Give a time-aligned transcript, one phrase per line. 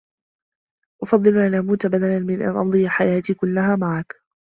[1.03, 4.15] أفضّل أن أموت بدلا من أن أمضي حياتي كلّها معك.